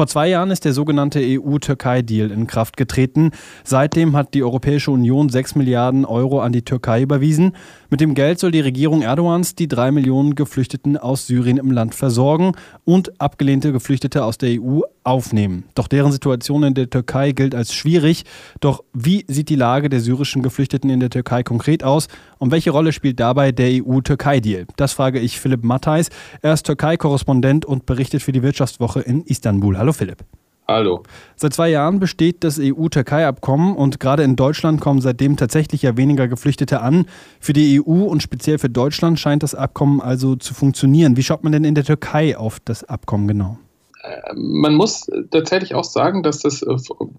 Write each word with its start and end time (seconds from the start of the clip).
Vor 0.00 0.06
zwei 0.06 0.30
Jahren 0.30 0.50
ist 0.50 0.64
der 0.64 0.72
sogenannte 0.72 1.20
EU-Türkei-Deal 1.20 2.30
in 2.30 2.46
Kraft 2.46 2.78
getreten. 2.78 3.32
Seitdem 3.64 4.16
hat 4.16 4.32
die 4.32 4.42
Europäische 4.42 4.92
Union 4.92 5.28
6 5.28 5.56
Milliarden 5.56 6.06
Euro 6.06 6.40
an 6.40 6.52
die 6.52 6.62
Türkei 6.62 7.02
überwiesen. 7.02 7.52
Mit 7.90 8.00
dem 8.00 8.14
Geld 8.14 8.38
soll 8.38 8.50
die 8.50 8.60
Regierung 8.60 9.02
Erdogans 9.02 9.56
die 9.56 9.68
drei 9.68 9.90
Millionen 9.90 10.36
Geflüchteten 10.36 10.96
aus 10.96 11.26
Syrien 11.26 11.58
im 11.58 11.70
Land 11.70 11.94
versorgen 11.94 12.52
und 12.86 13.20
abgelehnte 13.20 13.72
Geflüchtete 13.72 14.24
aus 14.24 14.38
der 14.38 14.58
EU 14.58 14.80
aufnehmen. 15.04 15.64
Doch 15.74 15.88
deren 15.88 16.12
Situation 16.12 16.62
in 16.62 16.74
der 16.74 16.88
Türkei 16.88 17.32
gilt 17.32 17.54
als 17.54 17.74
schwierig. 17.74 18.24
Doch 18.60 18.84
wie 18.92 19.24
sieht 19.28 19.48
die 19.48 19.56
Lage 19.56 19.88
der 19.88 20.00
syrischen 20.00 20.42
Geflüchteten 20.42 20.90
in 20.90 21.00
der 21.00 21.10
Türkei 21.10 21.42
konkret 21.42 21.84
aus 21.84 22.08
und 22.38 22.50
welche 22.50 22.70
Rolle 22.70 22.92
spielt 22.92 23.18
dabei 23.18 23.52
der 23.52 23.82
EU-Türkei-Deal? 23.84 24.66
Das 24.76 24.92
frage 24.92 25.18
ich 25.18 25.40
Philipp 25.40 25.64
Mattheis. 25.64 26.10
Er 26.42 26.52
ist 26.52 26.66
Türkei-Korrespondent 26.66 27.64
und 27.64 27.86
berichtet 27.86 28.22
für 28.22 28.32
die 28.32 28.42
Wirtschaftswoche 28.42 29.00
in 29.00 29.22
Istanbul. 29.22 29.78
Hallo 29.78 29.89
Philipp. 29.92 30.24
Hallo. 30.70 31.02
Seit 31.34 31.52
zwei 31.52 31.68
Jahren 31.68 31.98
besteht 31.98 32.44
das 32.44 32.60
EU-Türkei-Abkommen 32.60 33.74
und 33.74 33.98
gerade 33.98 34.22
in 34.22 34.36
Deutschland 34.36 34.80
kommen 34.80 35.00
seitdem 35.00 35.36
tatsächlich 35.36 35.82
ja 35.82 35.96
weniger 35.96 36.28
Geflüchtete 36.28 36.80
an. 36.80 37.06
Für 37.40 37.52
die 37.52 37.80
EU 37.80 38.04
und 38.04 38.22
speziell 38.22 38.58
für 38.58 38.70
Deutschland 38.70 39.18
scheint 39.18 39.42
das 39.42 39.56
Abkommen 39.56 40.00
also 40.00 40.36
zu 40.36 40.54
funktionieren. 40.54 41.16
Wie 41.16 41.24
schaut 41.24 41.42
man 41.42 41.50
denn 41.50 41.64
in 41.64 41.74
der 41.74 41.82
Türkei 41.82 42.38
auf 42.38 42.60
das 42.64 42.84
Abkommen 42.84 43.26
genau? 43.26 43.58
Äh, 44.04 44.32
man 44.36 44.76
muss 44.76 45.10
tatsächlich 45.32 45.74
auch 45.74 45.82
sagen, 45.82 46.22
dass 46.22 46.38
das 46.38 46.62
äh, 46.62 46.76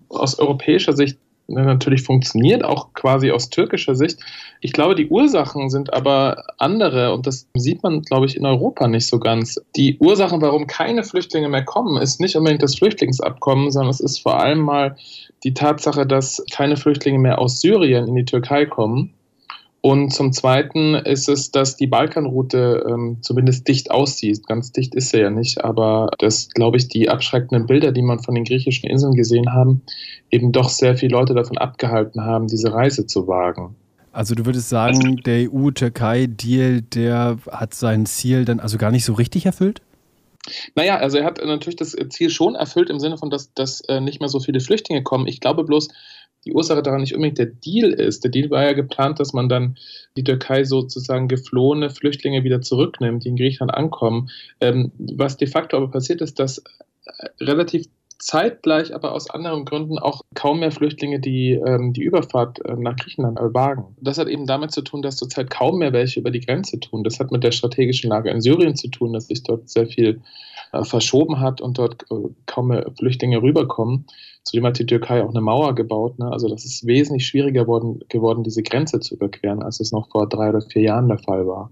aus 0.07 0.39
europäischer 0.39 0.93
Sicht 0.93 1.17
natürlich 1.53 2.03
funktioniert, 2.03 2.63
auch 2.63 2.93
quasi 2.93 3.31
aus 3.31 3.49
türkischer 3.49 3.95
Sicht. 3.95 4.19
Ich 4.61 4.73
glaube, 4.73 4.95
die 4.95 5.07
Ursachen 5.07 5.69
sind 5.69 5.93
aber 5.93 6.43
andere 6.57 7.13
und 7.13 7.27
das 7.27 7.47
sieht 7.55 7.83
man, 7.83 8.01
glaube 8.01 8.25
ich, 8.25 8.37
in 8.37 8.45
Europa 8.45 8.87
nicht 8.87 9.07
so 9.07 9.19
ganz. 9.19 9.59
Die 9.75 9.97
Ursachen, 9.99 10.41
warum 10.41 10.67
keine 10.67 11.03
Flüchtlinge 11.03 11.49
mehr 11.49 11.63
kommen, 11.63 12.01
ist 12.01 12.19
nicht 12.19 12.35
unbedingt 12.35 12.63
das 12.63 12.75
Flüchtlingsabkommen, 12.75 13.71
sondern 13.71 13.89
es 13.89 13.99
ist 13.99 14.19
vor 14.19 14.39
allem 14.39 14.59
mal 14.59 14.95
die 15.43 15.53
Tatsache, 15.53 16.05
dass 16.05 16.43
keine 16.51 16.77
Flüchtlinge 16.77 17.19
mehr 17.19 17.39
aus 17.39 17.61
Syrien 17.61 18.07
in 18.07 18.15
die 18.15 18.25
Türkei 18.25 18.65
kommen 18.65 19.13
und 19.81 20.13
zum 20.13 20.31
Zweiten 20.31 20.93
ist 20.93 21.27
es, 21.27 21.49
dass 21.49 21.75
die 21.75 21.87
Balkanroute 21.87 22.85
ähm, 22.87 23.17
zumindest 23.21 23.67
dicht 23.67 23.89
aussieht. 23.89 24.45
Ganz 24.45 24.71
dicht 24.71 24.93
ist 24.93 25.09
sie 25.09 25.19
ja 25.19 25.31
nicht, 25.31 25.63
aber 25.63 26.11
das, 26.19 26.49
glaube 26.49 26.77
ich, 26.77 26.87
die 26.87 27.09
abschreckenden 27.09 27.65
Bilder, 27.65 27.91
die 27.91 28.03
man 28.03 28.19
von 28.19 28.35
den 28.35 28.43
griechischen 28.43 28.87
Inseln 28.87 29.15
gesehen 29.15 29.51
haben, 29.53 29.81
eben 30.29 30.51
doch 30.51 30.69
sehr 30.69 30.95
viele 30.95 31.13
Leute 31.13 31.33
davon 31.33 31.57
abgehalten 31.57 32.21
haben, 32.21 32.47
diese 32.47 32.71
Reise 32.71 33.07
zu 33.07 33.27
wagen. 33.27 33.75
Also 34.11 34.35
du 34.35 34.45
würdest 34.45 34.69
sagen, 34.69 35.17
der 35.25 35.51
EU-Türkei-Deal, 35.51 36.81
der 36.81 37.37
hat 37.49 37.73
sein 37.73 38.05
Ziel 38.05 38.45
dann 38.45 38.59
also 38.59 38.77
gar 38.77 38.91
nicht 38.91 39.05
so 39.05 39.13
richtig 39.13 39.47
erfüllt? 39.47 39.81
Naja, 40.75 40.97
also 40.97 41.17
er 41.17 41.25
hat 41.25 41.43
natürlich 41.43 41.75
das 41.77 41.95
Ziel 42.09 42.29
schon 42.29 42.55
erfüllt 42.55 42.89
im 42.89 42.99
Sinne 42.99 43.17
von, 43.17 43.29
dass, 43.29 43.53
dass 43.53 43.81
äh, 43.81 44.01
nicht 44.01 44.19
mehr 44.19 44.29
so 44.29 44.39
viele 44.39 44.59
Flüchtlinge 44.59 45.03
kommen. 45.03 45.27
Ich 45.27 45.39
glaube 45.39 45.63
bloß, 45.63 45.89
die 46.45 46.53
Ursache 46.53 46.81
daran 46.81 47.01
nicht 47.01 47.13
unbedingt 47.13 47.37
der 47.37 47.47
Deal 47.47 47.91
ist. 47.91 48.23
Der 48.23 48.31
Deal 48.31 48.49
war 48.49 48.63
ja 48.63 48.73
geplant, 48.73 49.19
dass 49.19 49.33
man 49.33 49.49
dann 49.49 49.77
die 50.17 50.23
Türkei 50.23 50.63
sozusagen 50.63 51.27
geflohene 51.27 51.89
Flüchtlinge 51.89 52.43
wieder 52.43 52.61
zurücknimmt, 52.61 53.23
die 53.23 53.29
in 53.29 53.35
Griechenland 53.35 53.73
ankommen. 53.73 54.29
Ähm, 54.59 54.91
was 54.97 55.37
de 55.37 55.47
facto 55.47 55.77
aber 55.77 55.91
passiert 55.91 56.21
ist, 56.21 56.39
dass 56.39 56.59
äh, 56.59 56.63
relativ 57.39 57.87
zeitgleich, 58.21 58.93
aber 58.93 59.13
aus 59.13 59.29
anderen 59.29 59.65
Gründen 59.65 59.97
auch 59.97 60.21
kaum 60.35 60.59
mehr 60.59 60.71
Flüchtlinge 60.71 61.19
die, 61.19 61.53
ähm, 61.53 61.93
die 61.93 62.03
Überfahrt 62.03 62.63
äh, 62.65 62.75
nach 62.75 62.95
Griechenland 62.95 63.39
wagen. 63.39 63.95
Das 63.99 64.17
hat 64.17 64.27
eben 64.27 64.45
damit 64.45 64.71
zu 64.71 64.81
tun, 64.81 65.01
dass 65.01 65.17
zurzeit 65.17 65.49
kaum 65.49 65.79
mehr 65.79 65.91
welche 65.91 66.19
über 66.19 66.31
die 66.31 66.39
Grenze 66.39 66.79
tun. 66.79 67.03
Das 67.03 67.19
hat 67.19 67.31
mit 67.31 67.43
der 67.43 67.51
strategischen 67.51 68.09
Lage 68.09 68.29
in 68.29 68.41
Syrien 68.41 68.75
zu 68.75 68.89
tun, 68.89 69.13
dass 69.13 69.27
sich 69.27 69.43
dort 69.43 69.69
sehr 69.69 69.87
viel 69.87 70.21
äh, 70.71 70.83
verschoben 70.83 71.39
hat 71.39 71.61
und 71.61 71.77
dort 71.77 72.03
äh, 72.11 72.15
kaum 72.45 72.69
mehr 72.69 72.89
Flüchtlinge 72.97 73.41
rüberkommen. 73.41 74.05
Zudem 74.43 74.65
hat 74.65 74.79
die 74.79 74.85
Türkei 74.85 75.23
auch 75.23 75.29
eine 75.29 75.41
Mauer 75.41 75.75
gebaut. 75.75 76.17
Ne? 76.17 76.31
Also 76.31 76.47
das 76.47 76.65
ist 76.65 76.85
wesentlich 76.85 77.27
schwieriger 77.27 77.67
worden, 77.67 77.99
geworden, 78.09 78.43
diese 78.43 78.63
Grenze 78.63 78.99
zu 78.99 79.15
überqueren, 79.15 79.61
als 79.61 79.79
es 79.79 79.91
noch 79.91 80.09
vor 80.09 80.27
drei 80.27 80.49
oder 80.49 80.61
vier 80.61 80.83
Jahren 80.83 81.07
der 81.07 81.19
Fall 81.19 81.45
war. 81.45 81.71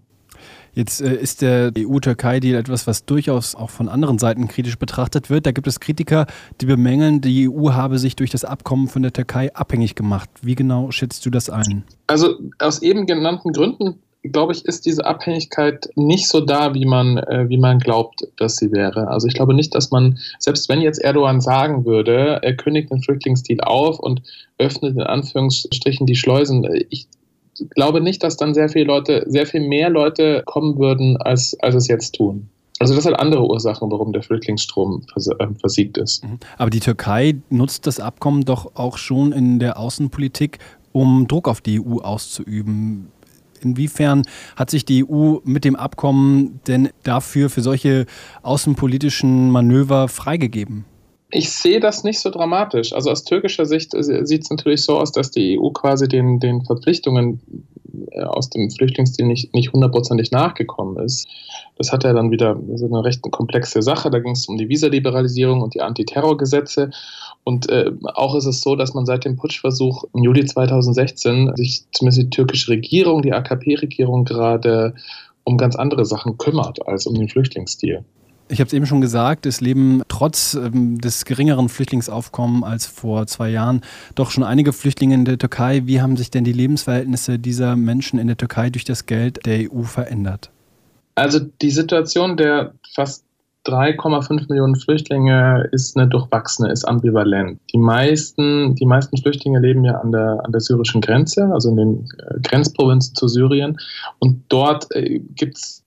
Jetzt 0.73 1.01
äh, 1.01 1.15
ist 1.15 1.41
der 1.41 1.71
EU-Türkei-Deal 1.77 2.57
etwas, 2.57 2.87
was 2.87 3.05
durchaus 3.05 3.55
auch 3.55 3.69
von 3.69 3.89
anderen 3.89 4.19
Seiten 4.19 4.47
kritisch 4.47 4.77
betrachtet 4.77 5.29
wird. 5.29 5.45
Da 5.45 5.51
gibt 5.51 5.67
es 5.67 5.79
Kritiker, 5.79 6.27
die 6.61 6.65
bemängeln, 6.65 7.21
die 7.21 7.49
EU 7.49 7.71
habe 7.71 7.99
sich 7.99 8.15
durch 8.15 8.29
das 8.29 8.45
Abkommen 8.45 8.87
von 8.87 9.01
der 9.01 9.13
Türkei 9.13 9.53
abhängig 9.55 9.95
gemacht. 9.95 10.29
Wie 10.41 10.55
genau 10.55 10.91
schätzt 10.91 11.25
du 11.25 11.29
das 11.29 11.49
ein? 11.49 11.83
Also 12.07 12.35
aus 12.59 12.81
eben 12.81 13.05
genannten 13.05 13.51
Gründen 13.51 13.99
glaube 14.23 14.51
ich, 14.51 14.65
ist 14.65 14.85
diese 14.85 15.05
Abhängigkeit 15.05 15.89
nicht 15.95 16.27
so 16.27 16.41
da, 16.41 16.73
wie 16.73 16.85
man, 16.85 17.17
äh, 17.17 17.47
wie 17.47 17.57
man 17.57 17.79
glaubt, 17.79 18.27
dass 18.37 18.57
sie 18.57 18.71
wäre. 18.71 19.07
Also 19.07 19.27
ich 19.27 19.33
glaube 19.33 19.53
nicht, 19.53 19.73
dass 19.75 19.91
man, 19.91 20.19
selbst 20.39 20.67
wenn 20.67 20.81
jetzt 20.81 20.99
Erdogan 20.99 21.39
sagen 21.41 21.85
würde, 21.85 22.39
er 22.41 22.55
kündigt 22.55 22.91
den 22.91 23.01
Flüchtlingsdeal 23.01 23.61
auf 23.61 23.99
und 23.99 24.21
öffnet 24.57 24.95
in 24.95 25.03
Anführungsstrichen 25.03 26.05
die 26.05 26.15
Schleusen, 26.15 26.67
ich 26.89 27.07
glaube 27.75 28.01
nicht, 28.01 28.23
dass 28.23 28.37
dann 28.37 28.53
sehr 28.53 28.69
viele 28.69 28.85
Leute, 28.85 29.23
sehr 29.27 29.45
viel 29.45 29.61
mehr 29.61 29.89
Leute 29.89 30.43
kommen 30.45 30.77
würden, 30.77 31.17
als, 31.17 31.57
als 31.61 31.75
es 31.75 31.87
jetzt 31.87 32.15
tun. 32.15 32.49
Also 32.79 32.95
das 32.95 33.05
hat 33.05 33.19
andere 33.19 33.45
Ursachen, 33.45 33.91
warum 33.91 34.13
der 34.13 34.23
Flüchtlingsstrom 34.23 35.03
äh, 35.15 35.47
versiegt 35.59 35.97
ist. 35.97 36.23
Mhm. 36.23 36.39
Aber 36.57 36.69
die 36.69 36.79
Türkei 36.79 37.35
nutzt 37.49 37.87
das 37.87 37.99
Abkommen 37.99 38.45
doch 38.45 38.75
auch 38.75 38.97
schon 38.97 39.33
in 39.33 39.59
der 39.59 39.77
Außenpolitik, 39.77 40.59
um 40.93 41.27
Druck 41.27 41.49
auf 41.49 41.59
die 41.59 41.81
EU 41.81 41.97
auszuüben. 41.97 43.11
Inwiefern 43.61 44.23
hat 44.55 44.69
sich 44.69 44.85
die 44.85 45.05
EU 45.05 45.37
mit 45.43 45.65
dem 45.65 45.75
Abkommen 45.75 46.59
denn 46.67 46.89
dafür 47.03 47.49
für 47.49 47.61
solche 47.61 48.05
außenpolitischen 48.41 49.51
Manöver 49.51 50.07
freigegeben? 50.07 50.85
Ich 51.31 51.51
sehe 51.51 51.79
das 51.79 52.03
nicht 52.03 52.19
so 52.19 52.31
dramatisch. 52.31 52.91
Also 52.93 53.11
aus 53.11 53.23
türkischer 53.23 53.65
Sicht 53.65 53.93
äh, 53.93 54.25
sieht 54.25 54.43
es 54.43 54.49
natürlich 54.49 54.83
so 54.83 54.97
aus, 54.97 55.11
dass 55.11 55.29
die 55.29 55.59
EU 55.59 55.69
quasi 55.69 56.07
den, 56.07 56.39
den 56.39 56.63
Verpflichtungen 56.63 57.39
äh, 58.11 58.23
aus 58.23 58.49
dem 58.49 58.71
Flüchtlingsdeal 58.71 59.27
nicht, 59.27 59.53
nicht 59.53 59.71
hundertprozentig 59.71 60.31
nachgekommen 60.31 61.03
ist. 61.03 61.27
Das 61.77 61.91
hat 61.91 62.03
ja 62.03 62.13
dann 62.13 62.31
wieder 62.31 62.59
so 62.75 62.87
eine 62.87 63.03
recht 63.03 63.21
komplexe 63.21 63.83
Sache. 63.83 64.09
Da 64.09 64.19
ging 64.19 64.33
es 64.33 64.47
um 64.47 64.57
die 64.57 64.69
Visaliberalisierung 64.69 65.61
und 65.61 65.75
die 65.75 65.81
Antiterrorgesetze. 65.81 66.89
Und 67.43 67.69
äh, 67.69 67.91
auch 68.15 68.33
ist 68.33 68.45
es 68.45 68.61
so, 68.61 68.75
dass 68.75 68.95
man 68.95 69.05
seit 69.05 69.23
dem 69.23 69.35
Putschversuch 69.35 70.05
im 70.15 70.23
Juli 70.23 70.45
2016 70.45 71.55
sich 71.55 71.83
zumindest 71.91 72.23
die 72.23 72.29
türkische 72.31 72.71
Regierung, 72.71 73.21
die 73.21 73.33
AKP-Regierung 73.33 74.25
gerade 74.25 74.95
um 75.43 75.57
ganz 75.57 75.75
andere 75.75 76.05
Sachen 76.05 76.37
kümmert 76.39 76.87
als 76.87 77.05
um 77.05 77.13
den 77.13 77.29
Flüchtlingsdeal. 77.29 78.03
Ich 78.51 78.59
habe 78.59 78.67
es 78.67 78.73
eben 78.73 78.87
schon 78.87 78.99
gesagt, 78.99 79.45
es 79.45 79.61
leben 79.61 80.01
trotz 80.07 80.55
ähm, 80.55 80.99
des 80.99 81.25
geringeren 81.25 81.69
Flüchtlingsaufkommens 81.69 82.63
als 82.63 82.85
vor 82.87 83.27
zwei 83.27 83.49
Jahren 83.49 83.81
doch 84.15 84.31
schon 84.31 84.43
einige 84.43 84.73
Flüchtlinge 84.73 85.13
in 85.13 85.23
der 85.23 85.37
Türkei. 85.37 85.83
Wie 85.85 86.01
haben 86.01 86.17
sich 86.17 86.31
denn 86.31 86.43
die 86.43 86.51
Lebensverhältnisse 86.51 87.37
dieser 87.37 87.75
Menschen 87.75 88.17
in 88.17 88.25
der 88.25 88.37
Türkei 88.37 88.71
durch 88.71 88.85
das 88.85 89.05
Geld 89.05 89.45
der 89.45 89.71
EU 89.71 89.83
verändert? 89.83 90.49
Also 91.13 91.39
die 91.39 91.69
Situation 91.69 92.37
der 92.37 92.73
fast 92.95 93.23
3,5 93.65 94.47
Millionen 94.49 94.75
Flüchtlinge 94.75 95.67
ist 95.71 95.95
eine 95.95 96.07
durchwachsene, 96.07 96.71
ist 96.71 96.85
ambivalent. 96.85 97.59
Die 97.71 97.77
meisten, 97.77 98.73
die 98.75 98.85
meisten 98.85 99.17
Flüchtlinge 99.17 99.59
leben 99.59 99.83
ja 99.83 99.99
an 99.99 100.11
der, 100.11 100.41
an 100.43 100.51
der 100.51 100.61
syrischen 100.61 101.01
Grenze, 101.01 101.51
also 101.53 101.69
in 101.69 101.75
den 101.75 102.09
äh, 102.17 102.39
Grenzprovinzen 102.41 103.13
zu 103.15 103.27
Syrien. 103.27 103.77
Und 104.17 104.43
dort 104.49 104.87
äh, 104.95 105.19
gibt 105.19 105.57
es 105.57 105.83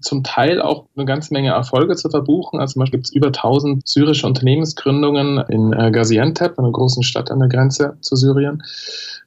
zum 0.00 0.24
Teil 0.24 0.60
auch 0.60 0.86
eine 0.96 1.04
ganze 1.04 1.32
Menge 1.32 1.50
Erfolge 1.50 1.96
zu 1.96 2.08
verbuchen. 2.08 2.60
Also 2.60 2.74
zum 2.74 2.80
Beispiel 2.80 2.98
gibt 2.98 3.08
es 3.08 3.12
über 3.12 3.28
1000 3.28 3.86
syrische 3.86 4.26
Unternehmensgründungen 4.26 5.38
in 5.48 5.72
äh, 5.72 5.90
Gaziantep, 5.90 6.58
einer 6.58 6.72
großen 6.72 7.02
Stadt 7.02 7.30
an 7.30 7.40
der 7.40 7.48
Grenze 7.48 7.96
zu 8.00 8.16
Syrien. 8.16 8.62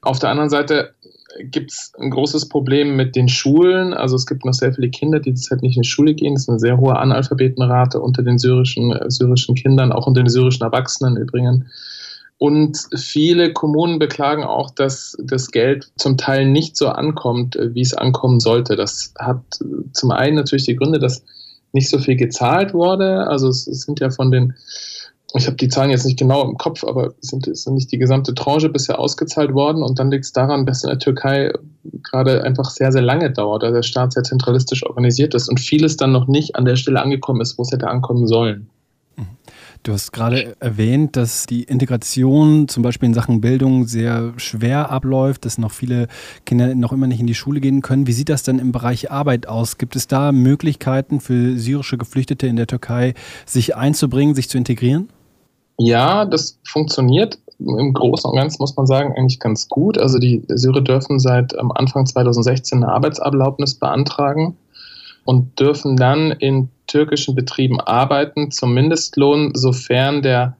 Auf 0.01 0.19
der 0.19 0.29
anderen 0.29 0.49
Seite 0.49 0.93
gibt 1.39 1.71
es 1.71 1.93
ein 1.99 2.11
großes 2.11 2.49
Problem 2.49 2.95
mit 2.95 3.15
den 3.15 3.27
Schulen. 3.27 3.93
Also 3.93 4.15
es 4.15 4.25
gibt 4.25 4.45
noch 4.45 4.53
sehr 4.53 4.73
viele 4.73 4.89
Kinder, 4.89 5.19
die 5.19 5.31
derzeit 5.31 5.61
nicht 5.61 5.75
in 5.75 5.81
die 5.83 5.87
Schule 5.87 6.13
gehen. 6.13 6.33
Es 6.35 6.43
ist 6.43 6.49
eine 6.49 6.59
sehr 6.59 6.77
hohe 6.77 6.95
Analphabetenrate 6.95 7.99
unter 7.99 8.23
den 8.23 8.37
syrischen, 8.37 8.91
äh, 8.91 9.09
syrischen 9.09 9.55
Kindern, 9.55 9.91
auch 9.91 10.07
unter 10.07 10.21
den 10.21 10.29
syrischen 10.29 10.63
Erwachsenen 10.63 11.17
übrigens. 11.17 11.65
Und 12.37 12.77
viele 12.95 13.53
Kommunen 13.53 13.99
beklagen 13.99 14.43
auch, 14.43 14.71
dass 14.71 15.15
das 15.23 15.51
Geld 15.51 15.91
zum 15.97 16.17
Teil 16.17 16.45
nicht 16.45 16.75
so 16.75 16.89
ankommt, 16.89 17.55
äh, 17.55 17.73
wie 17.73 17.81
es 17.81 17.93
ankommen 17.93 18.39
sollte. 18.39 18.75
Das 18.75 19.13
hat 19.19 19.41
zum 19.93 20.11
einen 20.11 20.35
natürlich 20.35 20.65
die 20.65 20.75
Gründe, 20.75 20.99
dass 20.99 21.23
nicht 21.71 21.89
so 21.89 21.99
viel 21.99 22.15
gezahlt 22.15 22.73
wurde. 22.73 23.27
Also 23.27 23.47
es, 23.47 23.65
sind 23.65 23.99
ja 23.99 24.09
von 24.09 24.31
den 24.31 24.53
ich 25.35 25.47
habe 25.47 25.55
die 25.55 25.67
Zahlen 25.67 25.89
jetzt 25.89 26.05
nicht 26.05 26.19
genau 26.19 26.43
im 26.47 26.57
Kopf, 26.57 26.83
aber 26.83 27.15
sind, 27.19 27.49
sind 27.57 27.73
nicht 27.73 27.91
die 27.91 27.97
gesamte 27.97 28.35
Tranche 28.35 28.69
bisher 28.69 28.99
ausgezahlt 28.99 29.53
worden. 29.55 29.81
Und 29.81 29.97
dann 29.97 30.11
liegt 30.11 30.25
es 30.25 30.31
daran, 30.31 30.67
dass 30.67 30.83
in 30.83 30.91
der 30.91 30.99
Türkei 30.99 31.51
gerade 32.03 32.43
einfach 32.43 32.69
sehr, 32.69 32.91
sehr 32.91 33.01
lange 33.01 33.31
dauert, 33.31 33.63
also 33.63 33.73
der 33.73 33.81
Staat 33.81 34.13
sehr 34.13 34.21
zentralistisch 34.21 34.85
organisiert 34.85 35.33
ist 35.33 35.49
und 35.49 35.59
vieles 35.59 35.97
dann 35.97 36.11
noch 36.11 36.27
nicht 36.27 36.55
an 36.55 36.65
der 36.65 36.75
Stelle 36.75 37.01
angekommen 37.01 37.41
ist, 37.41 37.57
wo 37.57 37.63
es 37.63 37.71
hätte 37.71 37.87
ankommen 37.87 38.27
sollen. 38.27 38.69
Du 39.83 39.91
hast 39.91 40.13
gerade 40.13 40.55
erwähnt, 40.61 41.17
dass 41.17 41.45
die 41.45 41.63
Integration 41.63 42.69
zum 42.69 42.83
Beispiel 42.83 43.07
in 43.07 43.13
Sachen 43.13 43.41
Bildung 43.41 43.85
sehr 43.85 44.31
schwer 44.37 44.89
abläuft, 44.89 45.43
dass 45.43 45.57
noch 45.57 45.71
viele 45.71 46.07
Kinder 46.45 46.73
noch 46.73 46.93
immer 46.93 47.05
nicht 47.07 47.19
in 47.19 47.27
die 47.27 47.35
Schule 47.35 47.59
gehen 47.59 47.81
können. 47.81 48.07
Wie 48.07 48.13
sieht 48.13 48.29
das 48.29 48.43
denn 48.43 48.59
im 48.59 48.71
Bereich 48.71 49.11
Arbeit 49.11 49.49
aus? 49.49 49.77
Gibt 49.77 49.97
es 49.97 50.07
da 50.07 50.31
Möglichkeiten 50.31 51.19
für 51.19 51.57
syrische 51.57 51.97
Geflüchtete 51.97 52.47
in 52.47 52.55
der 52.55 52.67
Türkei, 52.67 53.13
sich 53.45 53.75
einzubringen, 53.75 54.35
sich 54.35 54.47
zu 54.47 54.57
integrieren? 54.57 55.09
Ja, 55.77 56.23
das 56.23 56.59
funktioniert 56.65 57.39
im 57.59 57.93
Großen 57.93 58.29
und 58.29 58.37
Ganzen, 58.37 58.61
muss 58.61 58.77
man 58.77 58.87
sagen, 58.87 59.13
eigentlich 59.17 59.41
ganz 59.41 59.67
gut. 59.67 59.97
Also 59.97 60.17
die 60.17 60.43
Syrer 60.47 60.79
dürfen 60.79 61.19
seit 61.19 61.59
Anfang 61.59 62.05
2016 62.05 62.81
eine 62.83 62.93
Arbeitserlaubnis 62.93 63.75
beantragen 63.75 64.55
und 65.25 65.59
dürfen 65.59 65.97
dann 65.97 66.31
in 66.31 66.69
türkischen 66.93 67.33
Betrieben 67.33 67.81
arbeiten 67.81 68.51
zum 68.51 68.75
Mindestlohn, 68.75 69.51
sofern 69.55 70.21
der 70.21 70.55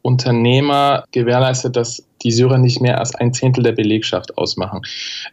Unternehmer 0.00 1.04
gewährleistet, 1.12 1.76
dass 1.76 2.02
die 2.22 2.30
Syrer 2.30 2.56
nicht 2.56 2.80
mehr 2.80 2.98
als 2.98 3.14
ein 3.14 3.34
Zehntel 3.34 3.64
der 3.64 3.72
Belegschaft 3.72 4.36
ausmachen. 4.38 4.80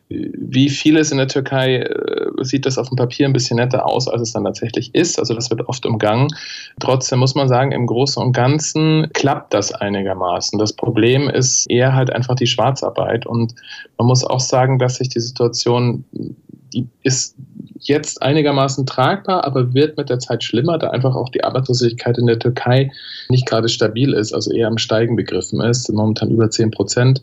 Wie 0.09 0.69
vieles 0.69 1.11
in 1.11 1.19
der 1.19 1.29
Türkei 1.29 1.77
äh, 1.77 2.43
sieht 2.43 2.65
das 2.65 2.77
auf 2.77 2.89
dem 2.89 2.97
Papier 2.97 3.27
ein 3.27 3.33
bisschen 3.33 3.57
netter 3.57 3.85
aus, 3.85 4.09
als 4.09 4.21
es 4.21 4.33
dann 4.33 4.43
tatsächlich 4.43 4.93
ist. 4.93 5.19
Also 5.19 5.33
das 5.33 5.49
wird 5.49 5.67
oft 5.69 5.85
umgangen. 5.85 6.27
Trotzdem 6.81 7.19
muss 7.19 7.33
man 7.33 7.47
sagen, 7.47 7.71
im 7.71 7.85
Großen 7.85 8.21
und 8.21 8.33
Ganzen 8.33 9.07
klappt 9.13 9.53
das 9.53 9.71
einigermaßen. 9.71 10.59
Das 10.59 10.73
Problem 10.73 11.29
ist 11.29 11.69
eher 11.69 11.93
halt 11.95 12.11
einfach 12.11 12.35
die 12.35 12.47
Schwarzarbeit. 12.47 13.25
Und 13.25 13.55
man 13.97 14.07
muss 14.07 14.25
auch 14.25 14.41
sagen, 14.41 14.79
dass 14.79 14.95
sich 14.95 15.07
die 15.07 15.21
Situation, 15.21 16.03
die 16.73 16.87
ist 17.03 17.35
jetzt 17.81 18.21
einigermaßen 18.21 18.85
tragbar, 18.85 19.43
aber 19.43 19.73
wird 19.73 19.97
mit 19.97 20.09
der 20.09 20.19
Zeit 20.19 20.43
schlimmer, 20.43 20.77
da 20.77 20.89
einfach 20.89 21.15
auch 21.15 21.29
die 21.29 21.43
Arbeitslosigkeit 21.43 22.17
in 22.17 22.27
der 22.27 22.39
Türkei 22.39 22.91
nicht 23.29 23.47
gerade 23.47 23.69
stabil 23.69 24.13
ist, 24.13 24.33
also 24.33 24.51
eher 24.51 24.67
am 24.67 24.77
Steigen 24.77 25.15
begriffen 25.15 25.61
ist, 25.61 25.91
momentan 25.91 26.29
über 26.29 26.49
10 26.49 26.71
Prozent. 26.71 27.21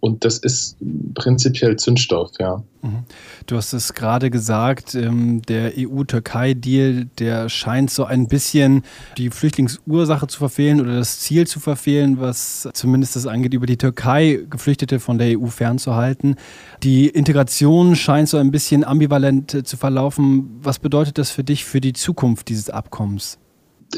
Und 0.00 0.24
das 0.24 0.38
ist 0.38 0.76
prinzipiell 1.14 1.76
Zündstoff, 1.76 2.30
ja. 2.38 2.62
Mhm. 2.82 3.04
Du 3.46 3.56
hast 3.56 3.72
es 3.72 3.94
gerade 3.94 4.30
gesagt, 4.30 4.94
ähm, 4.94 5.42
der 5.42 5.72
EU-Türkei-Deal, 5.76 7.06
der 7.18 7.48
scheint 7.48 7.90
so 7.90 8.04
ein 8.04 8.28
bisschen 8.28 8.82
die 9.16 9.30
Flüchtlingsursache 9.30 10.28
zu 10.28 10.38
verfehlen 10.38 10.80
oder 10.80 10.96
das 10.96 11.20
Ziel 11.20 11.46
zu 11.46 11.58
verfehlen, 11.58 12.20
was 12.20 12.68
zumindest 12.72 13.16
das 13.16 13.26
angeht, 13.26 13.54
über 13.54 13.66
die 13.66 13.76
Türkei 13.76 14.40
Geflüchtete 14.48 15.00
von 15.00 15.18
der 15.18 15.38
EU 15.38 15.46
fernzuhalten. 15.46 16.36
Die 16.82 17.08
Integration 17.08 17.96
scheint 17.96 18.28
so 18.28 18.36
ein 18.36 18.52
bisschen 18.52 18.84
ambivalent 18.84 19.66
zu 19.66 19.76
verlaufen. 19.76 20.60
Was 20.62 20.78
bedeutet 20.78 21.18
das 21.18 21.30
für 21.30 21.42
dich 21.42 21.64
für 21.64 21.80
die 21.80 21.92
Zukunft 21.92 22.48
dieses 22.48 22.70
Abkommens? 22.70 23.38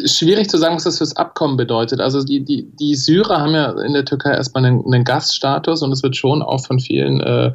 Schwierig 0.04 0.48
zu 0.48 0.58
sagen, 0.58 0.76
was 0.76 0.84
das 0.84 0.98
fürs 0.98 1.16
Abkommen 1.16 1.56
bedeutet. 1.56 2.00
Also 2.00 2.22
die, 2.22 2.44
die, 2.44 2.70
die 2.78 2.94
Syrer 2.94 3.40
haben 3.40 3.54
ja 3.54 3.70
in 3.82 3.92
der 3.92 4.04
Türkei 4.04 4.30
erstmal 4.30 4.64
einen, 4.64 4.84
einen 4.84 5.04
Gaststatus 5.04 5.82
und 5.82 5.92
es 5.92 6.02
wird 6.02 6.16
schon 6.16 6.42
auch 6.42 6.64
von 6.64 6.78
vielen, 6.78 7.20
äh, 7.20 7.52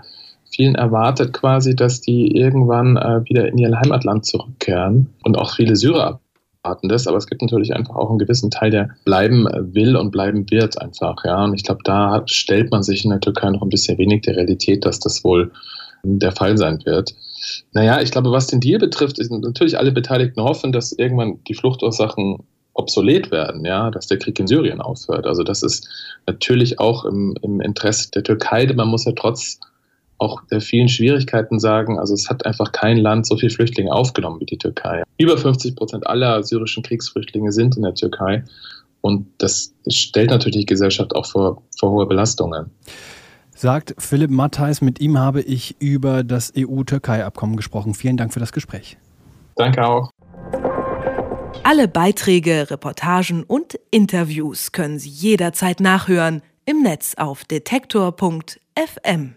vielen 0.50 0.76
erwartet 0.76 1.34
quasi, 1.34 1.76
dass 1.76 2.02
die 2.02 2.36
irgendwann 2.36 2.98
äh, 2.98 3.24
wieder 3.26 3.48
in 3.48 3.58
ihr 3.58 3.72
Heimatland 3.78 4.26
zurückkehren. 4.26 5.14
Und 5.24 5.38
auch 5.38 5.56
viele 5.56 5.76
Syrer 5.76 6.20
erwarten 6.64 6.90
das, 6.90 7.08
aber 7.08 7.18
es 7.18 7.28
gibt 7.28 7.42
natürlich 7.42 7.74
einfach 7.74 7.96
auch 7.96 8.10
einen 8.10 8.20
gewissen 8.20 8.52
Teil, 8.52 8.72
der 8.72 8.90
bleiben 9.06 9.46
will 9.74 9.96
und 9.96 10.12
bleiben 10.12 10.50
wird 10.50 10.82
einfach. 10.82 11.24
Ja, 11.24 11.44
und 11.46 11.54
ich 11.54 11.64
glaube, 11.64 11.82
da 11.84 12.24
stellt 12.26 12.72
man 12.72 12.84
sich 12.84 13.06
in 13.06 13.12
der 13.12 13.20
Türkei 13.20 13.50
noch 13.50 13.62
ein 13.62 13.70
bisschen 13.70 13.98
wenig 13.98 14.24
der 14.24 14.36
Realität, 14.36 14.86
dass 14.86 15.00
das 15.00 15.24
wohl 15.24 15.52
der 16.06 16.32
Fall 16.32 16.58
sein 16.58 16.80
wird. 16.86 17.16
Naja, 17.74 18.02
ich 18.02 18.12
glaube, 18.12 18.32
was 18.32 18.48
den 18.48 18.60
Deal 18.60 18.80
betrifft, 18.80 19.20
ist 19.20 19.32
natürlich 19.32 19.78
alle 19.78 19.92
Beteiligten 19.92 20.42
hoffen, 20.42 20.72
dass 20.72 20.92
irgendwann 20.92 21.44
die 21.48 21.54
Fluchtursachen 21.54 22.40
obsolet 22.74 23.32
werden, 23.32 23.66
ja, 23.66 23.90
dass 23.90 24.08
der 24.08 24.20
Krieg 24.20 24.40
in 24.40 24.48
Syrien 24.48 24.82
aufhört. 24.82 25.26
Also 25.26 25.44
das 25.44 25.64
ist 25.64 25.88
natürlich 26.28 26.80
auch 26.80 27.06
im, 27.06 27.36
im 27.42 27.62
Interesse 27.62 28.12
der 28.12 28.24
Türkei. 28.24 28.72
Man 28.74 28.90
muss 28.90 29.06
ja 29.06 29.14
trotz 29.14 29.60
auch 30.18 30.42
der 30.50 30.62
vielen 30.62 30.88
Schwierigkeiten 30.88 31.60
sagen, 31.60 32.00
also 32.00 32.14
es 32.14 32.30
hat 32.30 32.46
einfach 32.46 32.72
kein 32.72 32.98
Land 32.98 33.26
so 33.26 33.38
viele 33.38 33.50
Flüchtlinge 33.50 33.92
aufgenommen 33.92 34.40
wie 34.40 34.46
die 34.46 34.58
Türkei. 34.58 35.04
Über 35.18 35.38
50 35.38 35.76
Prozent 35.76 36.08
aller 36.08 36.44
syrischen 36.44 36.84
Kriegsflüchtlinge 36.84 37.52
sind 37.52 37.76
in 37.76 37.84
der 37.84 37.96
Türkei. 37.96 38.44
Und 39.02 39.28
das 39.38 39.74
stellt 39.88 40.30
natürlich 40.30 40.60
die 40.60 40.66
Gesellschaft 40.66 41.16
auch 41.16 41.26
vor, 41.26 41.62
vor 41.78 41.92
hohe 41.92 42.06
Belastungen 42.08 42.72
sagt 43.66 43.96
Philipp 43.98 44.30
Mattheis. 44.30 44.82
Mit 44.82 45.02
ihm 45.02 45.18
habe 45.18 45.42
ich 45.42 45.82
über 45.82 46.24
das 46.24 46.54
EU-Türkei-Abkommen 46.56 47.56
gesprochen. 47.56 47.96
Vielen 47.96 48.16
Dank 48.16 48.32
für 48.32 48.40
das 48.40 48.52
Gespräch. 48.52 48.98
Danke 49.56 49.84
auch. 49.84 50.12
Alle 51.64 51.88
Beiträge, 51.88 52.70
Reportagen 52.70 53.44
und 53.44 53.80
Interviews 53.90 54.72
können 54.72 55.00
Sie 55.00 55.10
jederzeit 55.10 55.80
nachhören 55.80 56.44
im 56.66 56.84
Netz 56.84 57.16
auf 57.18 57.44
detektor.fm. 57.44 59.36